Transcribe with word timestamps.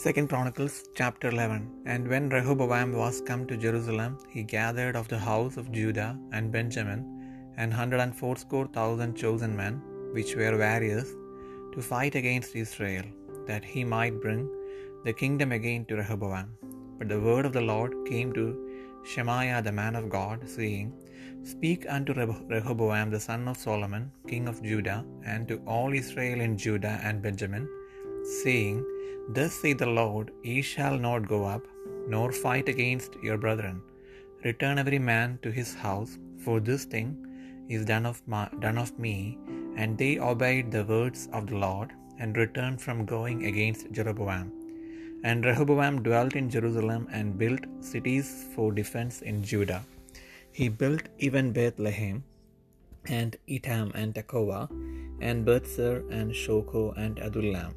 Second 0.00 0.28
Chronicles 0.30 0.74
chapter 0.98 1.28
11 1.28 1.56
And 1.92 2.08
when 2.10 2.30
Rehoboam 2.34 2.90
was 3.00 3.16
come 3.28 3.42
to 3.48 3.58
Jerusalem, 3.64 4.12
he 4.34 4.42
gathered 4.42 4.96
of 5.00 5.06
the 5.10 5.18
house 5.26 5.56
of 5.60 5.70
Judah 5.76 6.10
and 6.34 6.54
Benjamin 6.56 7.00
an 7.62 7.70
hundred 7.78 8.00
and 8.04 8.16
fourscore 8.20 8.68
thousand 8.76 9.12
chosen 9.22 9.52
men, 9.60 9.74
which 10.16 10.32
were 10.38 10.56
various, 10.56 11.10
to 11.74 11.86
fight 11.90 12.14
against 12.20 12.56
Israel, 12.64 13.04
that 13.50 13.66
he 13.72 13.82
might 13.96 14.22
bring 14.24 14.42
the 15.04 15.16
kingdom 15.22 15.52
again 15.58 15.84
to 15.90 15.98
Rehoboam. 16.00 16.48
But 16.98 17.10
the 17.12 17.22
word 17.28 17.44
of 17.48 17.54
the 17.58 17.66
Lord 17.72 17.92
came 18.10 18.32
to 18.38 18.46
Shemaiah 19.12 19.62
the 19.68 19.76
man 19.82 19.94
of 20.00 20.10
God, 20.18 20.48
saying, 20.56 20.88
Speak 21.52 21.84
unto 21.96 22.18
Rehoboam 22.54 23.10
the 23.16 23.24
son 23.28 23.44
of 23.52 23.62
Solomon, 23.68 24.06
king 24.32 24.46
of 24.52 24.64
Judah, 24.70 25.00
and 25.32 25.46
to 25.52 25.58
all 25.74 25.92
Israel 26.02 26.40
in 26.48 26.56
Judah 26.66 26.96
and 27.08 27.26
Benjamin, 27.28 27.66
saying, 28.42 28.80
Thus 29.28 29.52
saith 29.52 29.78
the 29.78 29.86
Lord, 29.86 30.32
Ye 30.42 30.62
shall 30.62 30.98
not 30.98 31.28
go 31.28 31.44
up, 31.44 31.64
nor 32.08 32.32
fight 32.32 32.68
against 32.68 33.16
your 33.22 33.38
brethren. 33.38 33.82
Return 34.44 34.78
every 34.78 34.98
man 34.98 35.38
to 35.42 35.50
his 35.50 35.74
house, 35.74 36.18
for 36.44 36.60
this 36.60 36.84
thing 36.84 37.10
is 37.68 37.84
done 37.84 38.06
of, 38.06 38.20
my, 38.26 38.48
done 38.60 38.78
of 38.78 38.98
me. 38.98 39.38
And 39.76 39.96
they 39.96 40.18
obeyed 40.18 40.70
the 40.70 40.84
words 40.84 41.28
of 41.32 41.46
the 41.46 41.56
Lord, 41.56 41.92
and 42.18 42.36
returned 42.36 42.80
from 42.82 43.06
going 43.06 43.46
against 43.46 43.92
Jeroboam. 43.92 44.52
And 45.24 45.44
Rehoboam 45.44 46.02
dwelt 46.02 46.34
in 46.34 46.50
Jerusalem 46.50 47.08
and 47.12 47.38
built 47.38 47.60
cities 47.80 48.46
for 48.54 48.72
defense 48.72 49.22
in 49.22 49.42
Judah. 49.42 49.82
He 50.52 50.68
built 50.68 51.02
even 51.18 51.52
Bethlehem, 51.52 52.24
and 53.06 53.36
Etam 53.48 53.92
and 53.94 54.14
Tekoa, 54.14 54.68
and 55.20 55.46
Bethzur 55.46 55.96
and 56.10 56.32
Shoco 56.32 56.96
and 56.96 57.18
Adullam, 57.18 57.72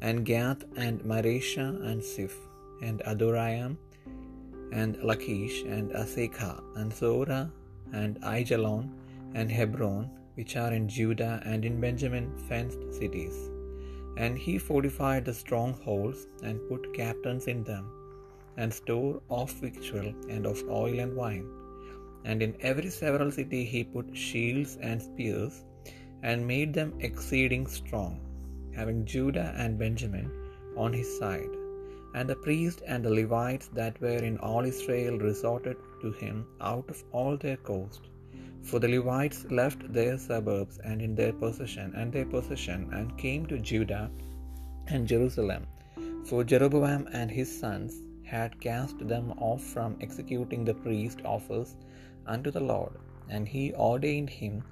and 0.00 0.24
Gath 0.24 0.64
and 0.76 1.00
Mareshah 1.02 1.84
and 1.90 2.02
Ziph, 2.02 2.36
and 2.82 3.00
Adoraim, 3.06 3.76
and 4.72 5.02
Lachish, 5.02 5.62
and 5.62 5.90
Azekah 5.92 6.62
and 6.76 6.92
Zorah, 6.92 7.50
and 7.92 8.20
Aijalon, 8.22 8.90
and 9.34 9.50
Hebron, 9.50 10.10
which 10.34 10.56
are 10.56 10.72
in 10.72 10.88
Judah 10.88 11.40
and 11.44 11.64
in 11.64 11.80
Benjamin 11.80 12.36
fenced 12.48 12.92
cities. 12.92 13.50
And 14.16 14.38
he 14.38 14.58
fortified 14.58 15.24
the 15.24 15.34
strongholds, 15.34 16.26
and 16.42 16.68
put 16.68 16.94
captains 16.94 17.46
in 17.46 17.64
them, 17.64 17.86
and 18.56 18.72
store 18.72 19.20
of 19.30 19.50
victual, 19.52 20.12
and 20.28 20.46
of 20.46 20.62
oil 20.68 20.98
and 21.00 21.16
wine. 21.16 21.46
And 22.24 22.42
in 22.42 22.56
every 22.60 22.90
several 22.90 23.30
city 23.30 23.64
he 23.64 23.84
put 23.84 24.16
shields 24.16 24.76
and 24.80 25.02
spears, 25.02 25.64
and 26.22 26.46
made 26.46 26.72
them 26.72 26.94
exceeding 27.00 27.66
strong, 27.66 28.20
having 28.76 29.04
Judah 29.04 29.54
and 29.56 29.78
Benjamin 29.78 30.30
on 30.76 30.92
his 30.92 31.18
side. 31.18 31.54
And 32.14 32.28
the 32.28 32.36
priests 32.46 32.82
and 32.86 33.04
the 33.04 33.10
Levites 33.10 33.68
that 33.78 34.00
were 34.00 34.22
in 34.30 34.36
all 34.38 34.64
Israel 34.64 35.18
resorted 35.18 35.76
to 36.02 36.12
him 36.12 36.46
out 36.60 36.88
of 36.88 37.02
all 37.12 37.36
their 37.36 37.56
coast. 37.56 38.02
For 38.68 38.78
the 38.78 38.88
Levites 38.88 39.40
left 39.50 39.92
their 39.92 40.16
suburbs 40.16 40.78
and 40.84 41.02
in 41.02 41.14
their 41.14 41.32
possession 41.32 41.92
and 41.94 42.12
their 42.12 42.28
possession, 42.34 42.88
and 42.92 43.18
came 43.18 43.46
to 43.46 43.58
Judah 43.58 44.10
and 44.86 45.08
Jerusalem. 45.12 45.66
For 46.28 46.44
Jeroboam 46.44 47.08
and 47.12 47.30
his 47.30 47.50
sons 47.60 47.94
had 48.34 48.60
cast 48.60 49.06
them 49.06 49.26
off 49.48 49.62
from 49.62 49.98
executing 50.00 50.64
the 50.64 50.78
priest 50.86 51.20
office 51.24 51.76
unto 52.26 52.50
the 52.50 52.66
Lord, 52.72 52.94
and 53.28 53.46
he 53.54 53.64
ordained 53.74 54.30
him 54.30 54.62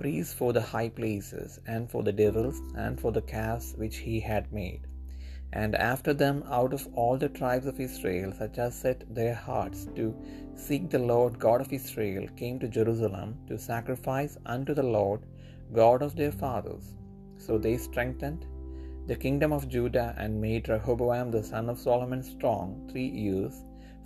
priests 0.00 0.34
for 0.40 0.50
the 0.56 0.66
high 0.74 0.90
places, 1.00 1.58
and 1.66 1.90
for 1.92 2.02
the 2.06 2.18
devils, 2.24 2.58
and 2.84 3.00
for 3.02 3.12
the 3.16 3.26
calves 3.34 3.68
which 3.82 3.98
he 4.06 4.16
had 4.30 4.52
made. 4.60 4.82
And 5.52 5.74
after 5.74 6.12
them, 6.14 6.38
out 6.58 6.72
of 6.76 6.86
all 6.94 7.16
the 7.18 7.34
tribes 7.38 7.66
of 7.70 7.80
Israel, 7.88 8.30
such 8.40 8.58
as 8.64 8.74
set 8.82 9.02
their 9.18 9.34
hearts 9.48 9.80
to 9.96 10.06
seek 10.66 10.84
the 10.90 11.04
Lord 11.12 11.38
God 11.46 11.60
of 11.64 11.72
Israel, 11.80 12.26
came 12.42 12.58
to 12.60 12.76
Jerusalem 12.78 13.30
to 13.48 13.58
sacrifice 13.58 14.36
unto 14.54 14.74
the 14.78 14.88
Lord 14.98 15.20
God 15.80 16.02
of 16.06 16.14
their 16.20 16.34
fathers. 16.44 16.86
So 17.46 17.58
they 17.58 17.76
strengthened 17.88 18.44
the 19.10 19.20
kingdom 19.24 19.52
of 19.56 19.68
Judah 19.74 20.08
and 20.22 20.44
made 20.48 20.68
Rehoboam 20.68 21.28
the 21.32 21.42
son 21.42 21.68
of 21.72 21.78
Solomon 21.88 22.22
strong 22.22 22.88
three 22.90 23.10
years. 23.26 23.54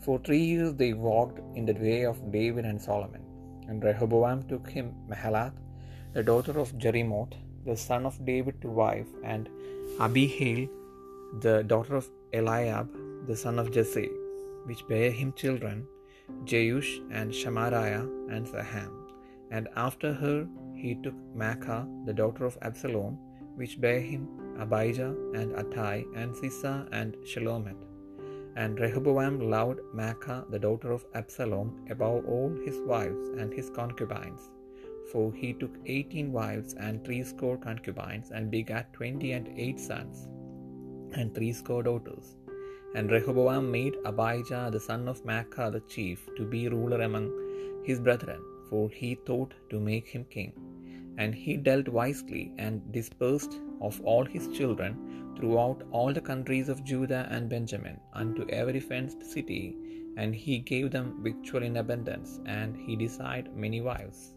For 0.04 0.16
three 0.18 0.44
years 0.52 0.72
they 0.82 0.92
walked 1.10 1.40
in 1.58 1.66
the 1.66 1.78
way 1.86 2.00
of 2.12 2.32
David 2.38 2.64
and 2.70 2.80
Solomon. 2.88 3.24
And 3.68 3.84
Rehoboam 3.88 4.40
took 4.52 4.66
him 4.76 4.88
Mahalath, 5.10 5.58
the 6.14 6.22
daughter 6.22 6.60
of 6.60 6.72
Jerimoth, 6.82 7.32
the 7.66 7.76
son 7.76 8.06
of 8.06 8.24
David, 8.24 8.60
to 8.62 8.68
wife, 8.68 9.08
and 9.24 9.48
Abihail, 9.98 10.68
the 11.40 11.64
daughter 11.64 11.96
of 11.96 12.08
Eliab, 12.32 12.88
the 13.26 13.36
son 13.36 13.58
of 13.58 13.72
Jesse, 13.72 14.10
which 14.66 14.86
bare 14.86 15.10
him 15.10 15.32
children, 15.32 15.86
Jeush 16.44 16.92
and 17.10 17.32
Shamariah 17.32 18.06
and 18.30 18.46
Zaham. 18.46 18.92
And 19.50 19.68
after 19.74 20.12
her 20.12 20.46
he 20.76 20.94
took 21.02 21.18
Maachah, 21.36 21.82
the 22.06 22.16
daughter 22.22 22.44
of 22.44 22.58
Absalom, 22.62 23.18
which 23.56 23.80
bare 23.80 24.00
him 24.00 24.28
Abijah 24.60 25.12
and 25.34 25.52
Attai 25.62 26.04
and 26.14 26.32
Ziza 26.36 26.88
and 26.92 27.16
Shelomith. 27.24 27.82
And 28.54 28.78
Rehoboam 28.78 29.50
loved 29.50 29.80
Maachah, 29.92 30.48
the 30.48 30.60
daughter 30.60 30.92
of 30.92 31.04
Absalom, 31.14 31.86
above 31.90 32.24
all 32.26 32.56
his 32.64 32.78
wives 32.82 33.30
and 33.40 33.52
his 33.52 33.68
concubines. 33.70 34.53
For 35.12 35.32
he 35.32 35.52
took 35.52 35.74
eighteen 35.86 36.32
wives 36.32 36.74
and 36.74 37.04
threescore 37.04 37.58
concubines, 37.58 38.30
and 38.30 38.50
begat 38.50 38.92
twenty 38.92 39.32
and 39.32 39.48
eight 39.56 39.78
sons, 39.78 40.28
and 41.18 41.34
threescore 41.34 41.82
daughters. 41.82 42.36
And 42.96 43.10
Rehoboam 43.10 43.70
made 43.70 43.96
Abijah 44.04 44.70
the 44.72 44.80
son 44.80 45.08
of 45.08 45.24
Maachah 45.24 45.72
the 45.72 45.80
chief 45.80 46.28
to 46.36 46.44
be 46.44 46.68
ruler 46.68 47.00
among 47.02 47.26
his 47.84 48.00
brethren, 48.00 48.40
for 48.68 48.88
he 48.88 49.10
thought 49.26 49.52
to 49.70 49.80
make 49.80 50.08
him 50.08 50.24
king. 50.36 50.52
And 51.18 51.34
he 51.34 51.56
dealt 51.56 51.88
wisely, 51.88 52.52
and 52.58 52.92
dispersed 52.92 53.60
of 53.80 54.00
all 54.02 54.24
his 54.24 54.48
children 54.48 54.92
throughout 55.36 55.82
all 55.90 56.12
the 56.12 56.20
countries 56.20 56.68
of 56.68 56.84
Judah 56.84 57.26
and 57.30 57.48
Benjamin 57.48 57.98
unto 58.12 58.48
every 58.60 58.80
fenced 58.80 59.22
city, 59.34 59.76
and 60.16 60.34
he 60.34 60.58
gave 60.58 60.90
them 60.90 61.20
victual 61.22 61.62
in 61.62 61.76
abundance, 61.76 62.40
and 62.46 62.76
he 62.76 62.96
desired 62.96 63.54
many 63.54 63.80
wives. 63.80 64.34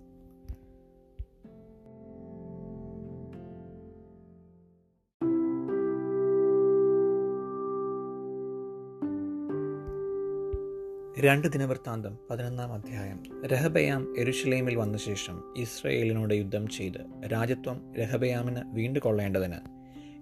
രണ്ട് 11.20 11.48
ദിനവൃത്താന്തം 11.48 12.18
പതിനൊന്നാം 12.30 12.74
അധ്യായം. 12.74 13.48
രഹബയാം 13.48 14.20
എരുഷലേമിൽ 14.20 14.76
വന്ന 14.76 14.98
ശേഷം 14.98 15.54
ഇസ്രയേലിനോട് 15.58 16.34
യുദ്ധം 16.34 16.68
ചെയ്ത് 16.68 17.32
രാജ്യത്വം 17.32 17.94
രഹബയാമിന് 18.00 18.62
വീണ്ടു 18.66 19.00
കൊള്ളേണ്ടതിന് 19.00 19.56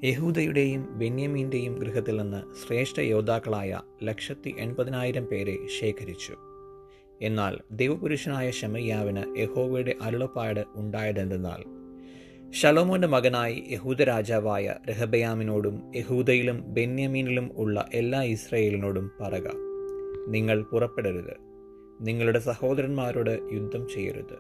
യഹൂദയുടെയും 0.05 0.97
ബെന്യമീന്റെയും 0.99 1.75
ഗൃഹത്തിൽ 1.75 2.21
നിന്ന് 2.21 2.67
ശ്രേഷ്ഠ 2.67 3.01
യോദ്ധാക്കളായ 3.01 3.81
ലക്ഷത്തി 4.03 4.55
എൺപതിനായിരം 4.59 5.25
പേരെ 5.25 5.57
ശേഖരിച്ചു. 5.81 6.35
എന്നാൽ 7.21 7.57
ദൈവപുരുഷനായ 7.71 8.51
ഷമയ്യാവിന് 8.51 9.39
യഹോവയുടെ 9.39 9.95
അരുളപ്പാട് 10.01 10.63
ഉണ്ടായതെന്തെന്നാൽ 10.75 11.63
ഷലോമോന്റെ 12.53 13.07
മകനായി 13.07 13.63
യഹൂദ 13.69 14.01
രാജാവായ 14.01 14.75
രഹബയാമിനോടും 14.89 15.91
യഹൂദയിലും 15.95 16.63
ബെന്യമീനിലും 16.73 17.51
ഉള്ള 17.55 17.89
എല്ലാ 17.93 18.23
ഇസ്രയേലിനോടും 18.23 19.11
പറക. 19.21 19.74
നിങ്ങൾ 20.27 20.63
പുറപ്പെടരുത്. 20.63 21.37
നിങ്ങളുടെ 22.01 22.39
സഹോദരന്മാരോട് 22.39 23.49
യുദ്ധം 23.53 23.87
ചെയ്യരുത്. 23.95 24.37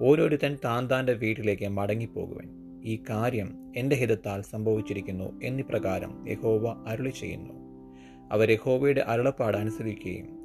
ഓരോരുത്തൻ 0.00 0.58
താൻ 0.64 0.90
താന്റെ 0.90 1.12
വീട്ടിലേക്ക് 1.12 1.68
മടങ്ങിപ്പോകുവൻ. 1.68 2.48
ഈ 2.84 3.02
കാര്യം 3.10 3.72
എന്റെ 3.76 3.96
ഹിതത്താൽ 3.96 4.42
സംഭവിച്ചിരിക്കുന്നു 4.42 5.40
എന്നിപ്രകാരം 5.42 6.28
യഹോവ 6.28 6.84
അരുളി 6.86 7.10
ചെയ്യുന്നു. 7.10 7.54
അവർ 8.32 8.50
യഹോവയുടെ 8.50 9.00
അരുളപ്പാട് 9.00 9.56
അനുസരിക്കുകയും 9.56 10.36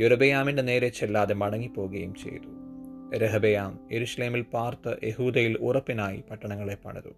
യൊരബയാമിന്റെ 0.00 0.62
നേരെ 0.62 0.88
ചെല്ലാതെ 0.88 1.34
മടങ്ങിപ്പോവുകയും 1.34 2.14
ചെയ്തു. 2.14 2.48
രഹബയാം 3.18 3.78
എരുഷ്ലേമിൽ 3.92 4.44
പാർത്ത് 4.54 4.96
യഹൂദയിൽ 5.04 5.56
ഉറപ്പിനായി 5.56 6.22
പട്ടണങ്ങളെ 6.30 6.76
പണിതു. 6.84 7.10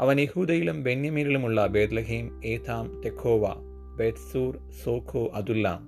അവൻ 0.00 0.20
യഹൂദയിലും 0.20 0.82
ബെന്യമീനിലുമുള്ള 0.82 1.66
ബേദ്ലഹീം 1.66 2.44
ഏതാം 2.44 3.02
തെഖോവ 3.04 3.73
ബെത്സൂർ 3.96 4.58
സോഖോ 4.84 5.30
അതുല്ല. 5.34 5.80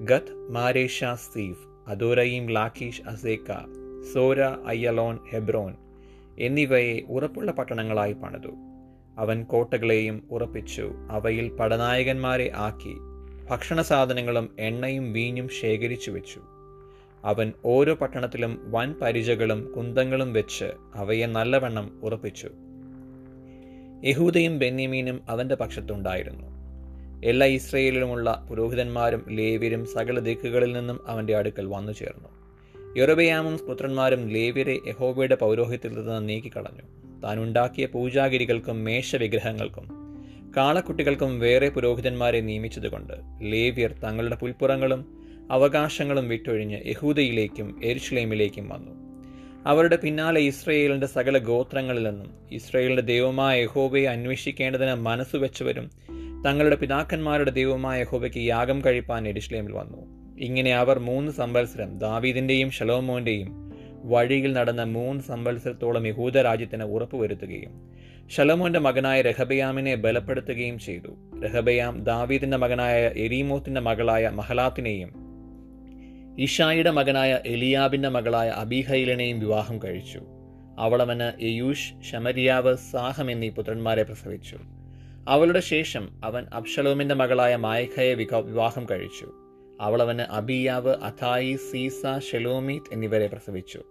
ഗത്ത് 0.00 0.52
മാരേഷ 0.52 1.04
സീഫ് 1.04 1.90
അദോറയിം 1.90 2.50
ലാഖീഷ് 2.50 3.02
അസേക്ക 3.02 3.52
സോര 4.14 4.42
അയ്യലോൺ 4.42 5.18
ഹെബ്രോൻ 5.30 5.74
എന്നിവയെ 6.38 7.00
ഉറപ്പുള്ള 7.08 7.52
പട്ടണങ്ങളായി 7.52 8.12
പണിതു. 8.12 8.50
അവൻ 9.18 9.44
കോട്ടകളെയും 9.44 10.28
ഉറപ്പിച്ചു 10.30 10.92
അവയിൽ 11.10 11.48
പടനായകന്മാരെ 11.48 12.52
ആക്കി 12.54 12.94
ഭക്ഷണ 13.50 13.82
സാധനങ്ങളും 13.82 14.56
എണ്ണയും 14.58 15.12
വീഞ്ഞും 15.12 15.48
ശേഖരിച്ചു 15.48 16.10
വെച്ചു. 16.10 16.40
അവൻ 17.24 17.52
ഓരോ 17.64 17.94
പട്ടണത്തിലും 17.94 18.70
വൻ 18.70 18.92
പരിചകളും 18.92 19.72
കുന്തങ്ങളും 19.76 20.32
വെച്ച് 20.32 20.72
അവയെ 20.94 21.26
നല്ലവണ്ണം 21.26 22.00
ഉറപ്പിച്ചു. 22.02 22.50
യഹൂദയും 24.04 24.58
ബെന്യമീനും 24.58 25.20
അവന്റെ 25.28 25.54
പക്ഷത്തുണ്ടായിരുന്നു. 25.54 26.53
എല്ലാ 27.24 27.46
ഇസ്രയേലിലുമുള്ള 27.46 28.46
പുരോഹിതന്മാരും 28.50 29.24
ലേവ്യരും 29.28 29.86
സകല 29.86 30.18
ദിക്കുകളിൽ 30.18 30.72
നിന്നും 30.72 31.08
അവന്റെ 31.08 31.36
അടുക്കൽ 31.36 31.66
വന്നു 31.66 31.92
ചേർന്നു. 31.92 32.28
യൊറബയാമും 32.96 33.58
പുത്രന്മാരും 33.58 34.28
ലേവ്യരെ 34.28 34.78
യഹോബയുടെ 34.86 35.34
പൗരോഹിത്യത്തിൽ 35.34 36.06
നിന്ന് 36.06 36.28
നീക്കിക്കളഞ്ഞു. 36.28 37.20
താൻ 37.20 37.42
ഉണ്ടാക്കിയ 37.42 37.86
പൂജാഗിരികൾക്കും 37.86 38.84
മേഷവിഗ്രഹങ്ങൾക്കും 38.84 39.88
കാളക്കുട്ടികൾക്കും 40.56 41.40
വേറെ 41.40 41.68
പുരോഹിതന്മാരെ 41.68 42.40
നിയമിച്ചതുകൊണ്ട് 42.40 43.12
ലേവ്യർ 43.42 43.92
തങ്ങളുടെ 43.92 44.36
പുൽപ്പുറങ്ങളും 44.36 45.22
അവകാശങ്ങളും 45.50 46.28
വിട്ടൊഴിഞ്ഞ് 46.28 46.80
യഹൂദയിലേക്കും 46.86 47.80
എരുഷ്ലേമിലേക്കും 47.84 48.68
വന്നു. 48.68 49.04
അവരുടെ 49.66 49.96
പിന്നാലെ 49.96 50.40
ഇസ്രയേലിന്റെ 50.40 51.06
സകല 51.06 51.38
ഗോത്രങ്ങളിൽ 51.38 52.02
നിന്നും 52.02 52.32
ഇസ്രയേലിന്റെ 52.52 53.02
ദൈവമായ 53.02 53.62
യഹോബയെ 53.62 54.06
അന്വേഷിക്കേണ്ടതിന് 54.06 54.94
മനസ്സു 54.94 55.36
വെച്ചവരും 55.36 55.90
തങ്ങളുടെ 56.46 56.76
പിതാക്കന്മാരുടെ 56.76 57.50
ദൈവമായ 57.50 58.04
ഹോബയ്ക്ക് 58.04 58.38
യാഗം 58.38 58.84
കഴിപ്പാൻ 58.86 59.28
എരിശ്ലേമിൽ 59.28 59.72
വന്നു. 59.72 60.24
ഇങ്ങനെ 60.38 60.74
അവർ 60.74 60.98
മൂന്ന് 60.98 61.32
സംവത്സരം 61.32 61.98
ദാവീദിന്റെയും 61.98 62.70
ഷലോമോന്റെയും 62.70 63.72
വഴിയിൽ 64.04 64.52
നടന്ന 64.52 64.82
മൂന്ന് 64.82 65.22
സംവത്സരത്തോളം 65.22 66.06
യഹൂദ 66.06 66.38
രാജ്യത്തിന് 66.38 66.84
ഉറപ്പുവരുത്തുകയും 66.84 67.90
ഷലോമോന്റെ 68.30 68.78
മകനായ 68.78 69.22
രഹബയാമിനെ 69.22 69.94
ബലപ്പെടുത്തുകയും 69.94 70.78
ചെയ്തു. 70.78 71.40
രഹബയാം 71.44 72.04
ദാവീദിന്റെ 72.04 72.56
മകനായ 72.56 73.10
എരീമോത്തിന്റെ 73.16 73.80
മകളായ 73.80 74.28
മഹലാത്തിനെയും 74.28 75.10
ഇഷായിയുടെ 76.38 76.90
മകനായ 76.90 77.38
എലിയാബിന്റെ 77.46 78.08
മകളായ 78.08 78.48
അബിഹൈലിനെയും 78.48 79.40
വിവാഹം 79.40 79.82
കഴിച്ചു. 79.82 80.20
അവളവന് 80.78 81.42
യയൂഷ് 81.42 81.94
ഷമരിയാവ് 82.10 82.76
സാഹം 82.76 83.30
എന്നീ 83.30 83.48
പുത്രന്മാരെ 83.48 84.02
പ്രസവിച്ചു. 84.02 84.58
അവളുടെ 85.28 85.60
ശേഷം 85.60 86.08
അവൻ 86.24 86.46
അബ്ഷലോമിന്റെ 86.52 87.14
മകളായ 87.14 87.56
മായഖയെ 87.56 88.14
വിവാഹം 88.14 88.86
കഴിച്ചു. 88.90 89.32
അവളവന് 89.80 90.20
അബിയാവ് 90.20 90.90
അഥായി 90.90 91.56
സീസ 91.56 92.02
ഷെലോമീത്ത് 92.32 92.84
എന്നിവരെ 92.92 93.26
പ്രസവിച്ചു. 93.26 93.82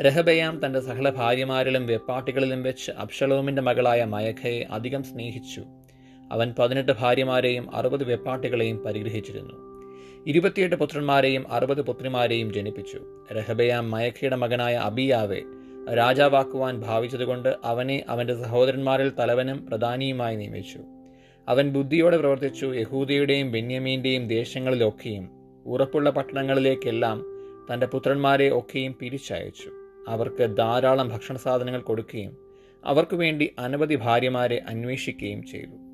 രഹബയാം 0.00 0.66
തന്റെ 0.66 0.80
സകല 0.80 1.10
ഭാര്യമാരിലും 1.10 1.86
വെപ്പാട്ടികളിലും 1.86 2.62
വെച്ച് 2.62 2.90
അബ്ഷലോമിന്റെ 2.90 3.62
മകളായ 3.62 4.04
മയഖയെ 4.04 4.62
അധികം 4.62 5.02
സ്നേഹിച്ചു. 5.02 5.62
അവൻ 6.32 6.54
പതിനെട്ട് 6.58 6.92
ഭാര്യമാരെയും 6.92 7.76
അറുപത് 7.76 8.04
വെപ്പാട്ടികളെയും 8.04 8.78
പരിഗ്രഹിച്ചിരുന്നു. 8.78 9.54
ഇരുപത്തിയെട്ട് 10.26 10.76
പുത്രന്മാരെയും 10.76 11.52
അറുപത് 11.52 11.82
പുത്രിമാരെയും 11.82 12.52
ജനിപ്പിച്ചു. 12.52 13.26
രഹബയാം 13.32 13.90
മയഖയുടെ 13.90 14.36
മകനായ 14.36 14.74
അബിയാവെ 14.74 15.42
രാജാവാക്കുവാൻ 15.94 16.80
ഭാവിച്ചതുകൊണ്ട് 16.80 17.56
അവനെ 17.64 18.04
അവന്റെ 18.08 18.34
സഹോദരന്മാരിൽ 18.34 19.12
തലവനും 19.18 19.66
പ്രധാനിയുമായി 19.66 20.36
നിയമിച്ചു. 20.36 20.78
അവൻ 21.48 21.72
ബുദ്ധിയോടെ 21.72 22.16
പ്രവർത്തിച്ചു 22.16 22.66
യഹൂദിയുടെയും 22.66 23.52
ബെന്യമീന്റെയും 23.52 24.28
ദേശങ്ങളിലൊക്കെയും. 24.28 25.28
ഉറപ്പുള്ള 25.66 26.10
പട്ടണങ്ങളിലേക്കെല്ലാം 26.10 27.24
തന്റെ 27.72 27.86
പുത്രന്മാരെ 27.86 28.58
ഒക്കെയും 28.58 28.96
പിരിച്ചയച്ചു. 29.00 29.70
അവർക്ക് 30.08 30.56
ധാരാളം 30.56 31.08
ഭക്ഷണ 31.08 31.36
സാധനങ്ങൾ 31.36 31.80
കൊടുക്കുകയും 31.80 32.36
അവർക്കു 32.84 33.16
വേണ്ടി 33.16 33.54
അനവധി 33.58 33.94
ഭാര്യമാരെ 33.94 34.62
അന്വേഷിക്കുകയും 34.68 35.42
ചെയ്തു. 35.42 35.85